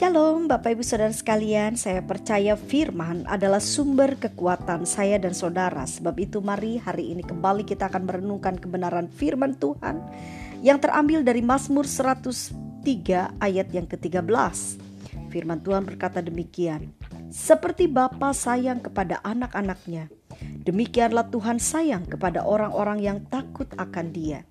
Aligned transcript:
Shalom 0.00 0.48
Bapak 0.48 0.72
Ibu 0.72 0.80
Saudara 0.80 1.12
sekalian, 1.12 1.76
saya 1.76 2.00
percaya 2.00 2.56
firman 2.56 3.28
adalah 3.28 3.60
sumber 3.60 4.16
kekuatan 4.16 4.88
saya 4.88 5.20
dan 5.20 5.36
saudara. 5.36 5.84
Sebab 5.84 6.16
itu 6.16 6.40
mari 6.40 6.80
hari 6.80 7.12
ini 7.12 7.20
kembali 7.20 7.68
kita 7.68 7.92
akan 7.92 8.08
merenungkan 8.08 8.56
kebenaran 8.56 9.12
firman 9.12 9.52
Tuhan 9.60 10.00
yang 10.64 10.80
terambil 10.80 11.20
dari 11.20 11.44
Mazmur 11.44 11.84
103 11.84 12.24
ayat 13.44 13.68
yang 13.76 13.84
ke-13. 13.84 14.24
Firman 15.28 15.60
Tuhan 15.60 15.84
berkata 15.84 16.24
demikian, 16.24 16.96
Seperti 17.28 17.84
Bapa 17.84 18.32
sayang 18.32 18.80
kepada 18.80 19.20
anak-anaknya, 19.20 20.08
demikianlah 20.64 21.28
Tuhan 21.28 21.60
sayang 21.60 22.08
kepada 22.08 22.48
orang-orang 22.48 23.04
yang 23.04 23.18
takut 23.28 23.68
akan 23.76 24.16
dia. 24.16 24.48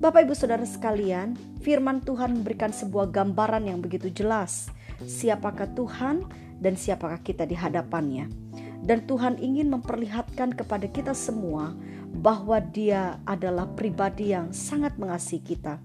Bapak 0.00 0.24
Ibu 0.24 0.32
Saudara 0.32 0.64
sekalian, 0.64 1.36
firman 1.60 2.00
Tuhan 2.00 2.40
memberikan 2.40 2.72
sebuah 2.72 3.12
gambaran 3.12 3.68
yang 3.68 3.84
begitu 3.84 4.08
jelas. 4.08 4.72
Siapakah 5.04 5.76
Tuhan 5.76 6.24
dan 6.56 6.72
siapakah 6.72 7.20
kita 7.20 7.44
di 7.44 7.52
hadapannya. 7.52 8.32
Dan 8.80 9.04
Tuhan 9.04 9.36
ingin 9.36 9.68
memperlihatkan 9.68 10.56
kepada 10.56 10.88
kita 10.88 11.12
semua 11.12 11.76
bahwa 12.16 12.64
dia 12.64 13.20
adalah 13.28 13.68
pribadi 13.76 14.32
yang 14.32 14.56
sangat 14.56 14.96
mengasihi 14.96 15.44
kita. 15.44 15.76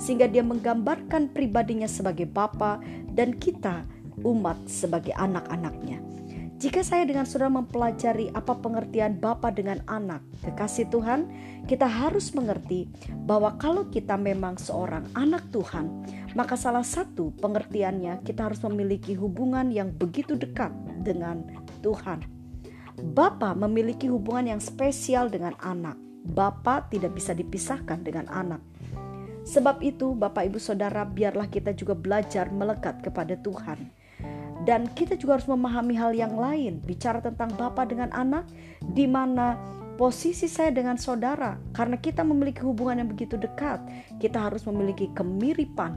Sehingga 0.00 0.32
dia 0.32 0.40
menggambarkan 0.40 1.36
pribadinya 1.36 1.92
sebagai 1.92 2.24
Bapa 2.24 2.80
dan 3.12 3.36
kita 3.36 3.84
umat 4.24 4.64
sebagai 4.64 5.12
anak-anaknya. 5.12 6.07
Jika 6.58 6.82
saya 6.82 7.06
dengan 7.06 7.22
saudara 7.22 7.54
mempelajari 7.54 8.34
apa 8.34 8.50
pengertian 8.58 9.22
Bapa 9.22 9.54
dengan 9.54 9.78
anak, 9.86 10.26
kekasih 10.42 10.90
Tuhan, 10.90 11.30
kita 11.70 11.86
harus 11.86 12.34
mengerti 12.34 12.90
bahwa 13.14 13.54
kalau 13.62 13.86
kita 13.86 14.18
memang 14.18 14.58
seorang 14.58 15.06
anak 15.14 15.46
Tuhan, 15.54 15.86
maka 16.34 16.58
salah 16.58 16.82
satu 16.82 17.30
pengertiannya 17.38 18.26
kita 18.26 18.50
harus 18.50 18.58
memiliki 18.66 19.14
hubungan 19.14 19.70
yang 19.70 19.94
begitu 19.94 20.34
dekat 20.34 20.74
dengan 21.06 21.46
Tuhan. 21.86 22.26
Bapa 23.14 23.54
memiliki 23.54 24.10
hubungan 24.10 24.58
yang 24.58 24.60
spesial 24.60 25.30
dengan 25.30 25.54
anak. 25.62 25.94
Bapa 26.26 26.90
tidak 26.90 27.14
bisa 27.14 27.38
dipisahkan 27.38 28.02
dengan 28.02 28.26
anak. 28.34 28.58
Sebab 29.46 29.78
itu, 29.78 30.10
Bapak 30.10 30.50
Ibu 30.50 30.58
Saudara, 30.58 31.06
biarlah 31.06 31.46
kita 31.46 31.70
juga 31.70 31.94
belajar 31.94 32.50
melekat 32.50 32.98
kepada 32.98 33.38
Tuhan 33.38 33.94
dan 34.68 34.84
kita 34.92 35.16
juga 35.16 35.40
harus 35.40 35.48
memahami 35.48 35.96
hal 35.96 36.12
yang 36.12 36.36
lain, 36.36 36.84
bicara 36.84 37.24
tentang 37.24 37.48
bapak 37.56 37.88
dengan 37.88 38.12
anak, 38.12 38.44
di 38.92 39.08
mana 39.08 39.56
posisi 39.96 40.44
saya 40.44 40.68
dengan 40.68 41.00
saudara, 41.00 41.56
karena 41.72 41.96
kita 41.96 42.20
memiliki 42.20 42.60
hubungan 42.60 43.00
yang 43.00 43.08
begitu 43.08 43.40
dekat, 43.40 43.80
kita 44.20 44.36
harus 44.36 44.68
memiliki 44.68 45.08
kemiripan. 45.16 45.96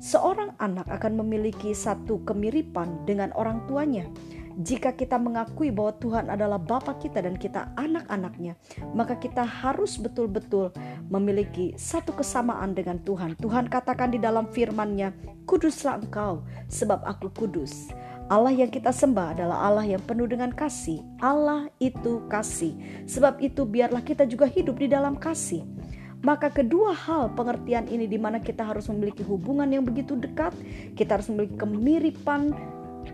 Seorang 0.00 0.56
anak 0.64 0.88
akan 0.88 1.20
memiliki 1.20 1.76
satu 1.76 2.24
kemiripan 2.24 3.04
dengan 3.04 3.36
orang 3.36 3.68
tuanya. 3.68 4.08
Jika 4.56 4.96
kita 4.96 5.20
mengakui 5.20 5.68
bahwa 5.68 5.92
Tuhan 6.00 6.32
adalah 6.32 6.56
Bapa 6.56 6.96
kita 6.96 7.20
dan 7.20 7.36
kita 7.36 7.68
anak-anaknya, 7.76 8.56
maka 8.96 9.20
kita 9.20 9.44
harus 9.44 10.00
betul-betul 10.00 10.72
memiliki 11.12 11.76
satu 11.76 12.16
kesamaan 12.16 12.72
dengan 12.72 12.96
Tuhan. 13.04 13.36
Tuhan 13.36 13.68
katakan 13.68 14.16
di 14.16 14.16
dalam 14.16 14.48
firman-Nya, 14.48 15.12
"Kuduslah 15.44 16.00
engkau, 16.00 16.48
sebab 16.72 17.04
aku 17.04 17.28
kudus." 17.36 17.92
Allah 18.26 18.50
yang 18.50 18.70
kita 18.74 18.90
sembah 18.90 19.38
adalah 19.38 19.70
Allah 19.70 19.86
yang 19.86 20.02
penuh 20.02 20.26
dengan 20.26 20.50
kasih. 20.50 20.98
Allah 21.22 21.70
itu 21.78 22.26
kasih. 22.26 22.74
Sebab 23.06 23.38
itu 23.38 23.62
biarlah 23.62 24.02
kita 24.02 24.26
juga 24.26 24.50
hidup 24.50 24.82
di 24.82 24.90
dalam 24.90 25.14
kasih. 25.14 25.62
Maka 26.26 26.50
kedua 26.50 26.90
hal 26.90 27.30
pengertian 27.38 27.86
ini 27.86 28.10
di 28.10 28.18
mana 28.18 28.42
kita 28.42 28.66
harus 28.66 28.90
memiliki 28.90 29.22
hubungan 29.22 29.70
yang 29.70 29.86
begitu 29.86 30.18
dekat, 30.18 30.50
kita 30.98 31.22
harus 31.22 31.30
memiliki 31.30 31.54
kemiripan 31.54 32.50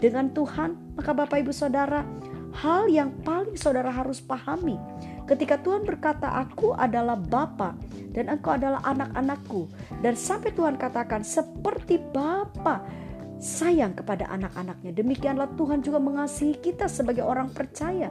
dengan 0.01 0.33
Tuhan. 0.33 0.97
Maka 0.97 1.13
Bapak 1.13 1.45
Ibu 1.45 1.53
Saudara, 1.53 2.09
hal 2.57 2.89
yang 2.89 3.13
paling 3.21 3.57
saudara 3.57 3.93
harus 3.93 4.17
pahami 4.21 4.81
ketika 5.29 5.61
Tuhan 5.61 5.85
berkata, 5.85 6.29
"Aku 6.41 6.73
adalah 6.73 7.21
Bapa 7.21 7.77
dan 8.17 8.33
engkau 8.33 8.57
adalah 8.57 8.81
anak-anakku." 8.85 9.69
Dan 10.01 10.17
sampai 10.17 10.53
Tuhan 10.57 10.81
katakan, 10.81 11.21
"Seperti 11.21 12.01
Bapa 12.01 12.85
sayang 13.43 13.99
kepada 13.99 14.31
anak-anaknya. 14.31 14.95
Demikianlah 14.95 15.51
Tuhan 15.59 15.83
juga 15.83 15.99
mengasihi 15.99 16.55
kita 16.63 16.87
sebagai 16.87 17.27
orang 17.27 17.51
percaya. 17.51 18.09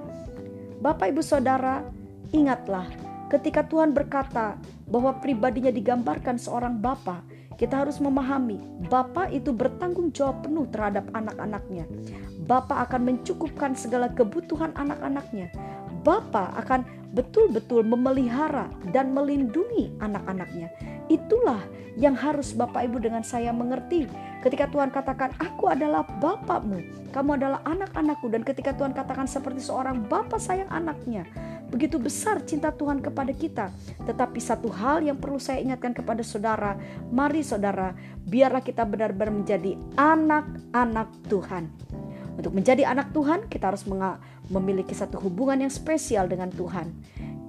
Bapak 0.84 1.16
Ibu 1.16 1.24
Saudara, 1.24 1.88
ingatlah 2.36 2.84
ketika 3.32 3.64
Tuhan 3.64 3.96
berkata 3.96 4.60
bahwa 4.92 5.16
pribadinya 5.24 5.72
digambarkan 5.72 6.36
seorang 6.36 6.84
Bapa, 6.84 7.24
kita 7.56 7.88
harus 7.88 8.04
memahami 8.04 8.60
Bapa 8.92 9.32
itu 9.32 9.56
bertanggung 9.56 10.12
jawab 10.12 10.44
penuh 10.44 10.68
terhadap 10.68 11.08
anak-anaknya. 11.16 11.88
Bapa 12.44 12.84
akan 12.84 13.16
mencukupkan 13.16 13.72
segala 13.72 14.12
kebutuhan 14.12 14.76
anak-anaknya. 14.76 15.48
Bapa 16.04 16.52
akan 16.60 16.84
betul-betul 17.16 17.88
memelihara 17.88 18.68
dan 18.92 19.16
melindungi 19.16 19.96
anak-anaknya. 20.04 20.74
Itulah 21.12 21.60
yang 22.00 22.16
harus 22.16 22.56
Bapak 22.56 22.88
Ibu 22.88 23.04
dengan 23.04 23.20
saya 23.20 23.52
mengerti. 23.52 24.08
Ketika 24.40 24.72
Tuhan 24.72 24.96
katakan, 24.96 25.36
aku 25.44 25.68
adalah 25.68 26.08
Bapakmu, 26.24 27.12
kamu 27.12 27.36
adalah 27.36 27.60
anak-anakku. 27.68 28.32
Dan 28.32 28.48
ketika 28.48 28.72
Tuhan 28.72 28.96
katakan 28.96 29.28
seperti 29.28 29.60
seorang 29.60 30.08
Bapak 30.08 30.40
sayang 30.40 30.72
anaknya, 30.72 31.28
begitu 31.68 32.00
besar 32.00 32.40
cinta 32.48 32.72
Tuhan 32.72 33.04
kepada 33.04 33.36
kita. 33.36 33.76
Tetapi 34.08 34.40
satu 34.40 34.72
hal 34.72 35.04
yang 35.04 35.20
perlu 35.20 35.36
saya 35.36 35.60
ingatkan 35.60 35.92
kepada 35.92 36.24
saudara, 36.24 36.80
mari 37.12 37.44
saudara, 37.44 37.92
biarlah 38.24 38.64
kita 38.64 38.88
benar-benar 38.88 39.36
menjadi 39.36 39.76
anak-anak 40.00 41.12
Tuhan. 41.28 41.68
Untuk 42.40 42.56
menjadi 42.56 42.88
anak 42.88 43.12
Tuhan, 43.12 43.52
kita 43.52 43.76
harus 43.76 43.84
memiliki 44.48 44.96
satu 44.96 45.20
hubungan 45.20 45.68
yang 45.68 45.70
spesial 45.70 46.32
dengan 46.32 46.48
Tuhan. 46.50 46.88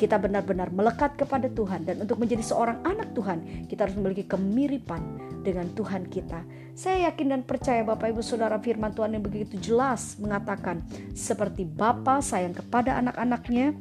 Kita 0.02 0.18
benar-benar 0.18 0.74
melekat 0.74 1.14
kepada 1.14 1.46
Tuhan 1.46 1.86
dan 1.86 2.02
untuk 2.02 2.18
menjadi 2.18 2.42
seorang 2.42 2.82
anak 2.82 3.14
Tuhan, 3.14 3.70
kita 3.70 3.86
harus 3.86 3.94
memiliki 3.94 4.26
kemiripan 4.26 4.98
dengan 5.46 5.70
Tuhan 5.78 6.10
kita. 6.10 6.42
Saya 6.74 7.06
yakin 7.06 7.30
dan 7.30 7.42
percaya 7.46 7.86
Bapak 7.86 8.10
Ibu 8.10 8.18
Saudara 8.18 8.58
firman 8.58 8.90
Tuhan 8.90 9.14
yang 9.14 9.22
begitu 9.22 9.62
jelas 9.62 10.18
mengatakan 10.18 10.82
seperti 11.14 11.62
Bapa 11.62 12.18
sayang 12.18 12.50
kepada 12.50 12.98
anak-anaknya, 12.98 13.78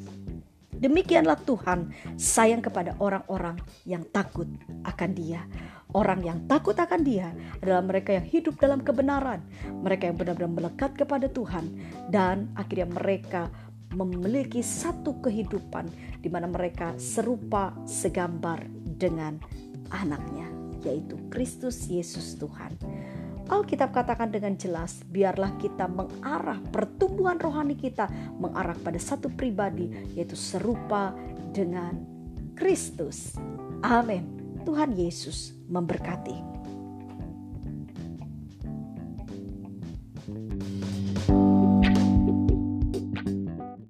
Demikianlah 0.81 1.37
Tuhan 1.45 1.93
sayang 2.17 2.65
kepada 2.65 2.97
orang-orang 2.97 3.57
yang 3.85 4.01
takut 4.09 4.49
akan 4.81 5.13
Dia. 5.13 5.45
Orang 5.93 6.25
yang 6.25 6.49
takut 6.49 6.73
akan 6.73 7.05
Dia 7.05 7.29
adalah 7.61 7.85
mereka 7.85 8.17
yang 8.17 8.25
hidup 8.25 8.57
dalam 8.57 8.81
kebenaran, 8.81 9.45
mereka 9.69 10.09
yang 10.09 10.17
benar-benar 10.17 10.49
melekat 10.49 10.97
kepada 10.97 11.29
Tuhan, 11.29 11.69
dan 12.09 12.49
akhirnya 12.57 12.89
mereka 12.89 13.53
memiliki 13.95 14.63
satu 14.63 15.19
kehidupan 15.19 15.87
di 16.21 16.29
mana 16.31 16.47
mereka 16.47 16.95
serupa 16.95 17.75
segambar 17.83 18.63
dengan 18.97 19.39
anaknya, 19.91 20.47
yaitu 20.85 21.19
Kristus 21.27 21.87
Yesus 21.91 22.39
Tuhan. 22.39 22.73
Alkitab 23.51 23.91
katakan 23.91 24.31
dengan 24.31 24.55
jelas, 24.55 25.03
biarlah 25.11 25.51
kita 25.59 25.83
mengarah 25.91 26.63
pertumbuhan 26.71 27.35
rohani 27.35 27.75
kita 27.75 28.07
mengarah 28.39 28.79
pada 28.79 28.95
satu 28.95 29.27
pribadi 29.27 29.91
yaitu 30.15 30.39
serupa 30.39 31.11
dengan 31.51 31.99
Kristus. 32.55 33.35
Amin. 33.83 34.39
Tuhan 34.63 34.95
Yesus 34.95 35.51
memberkati. 35.67 36.60